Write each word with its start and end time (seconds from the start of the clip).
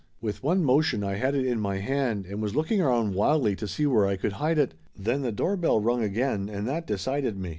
With 0.19 0.41
one 0.41 0.63
motion 0.63 1.03
I 1.03 1.17
had 1.17 1.35
it 1.35 1.45
in 1.45 1.59
my 1.59 1.77
hand, 1.77 2.25
and 2.25 2.41
was 2.41 2.55
looking 2.55 2.81
around 2.81 3.13
wildly 3.13 3.55
to 3.55 3.67
see 3.67 3.85
where 3.85 4.07
I 4.07 4.17
could 4.17 4.31
hide 4.33 4.57
it. 4.57 4.73
Then 4.97 5.21
the 5.21 5.31
doorbell 5.31 5.79
rung 5.79 6.01
again, 6.01 6.49
and 6.49 6.67
that 6.67 6.87
decided 6.87 7.37
me. 7.37 7.49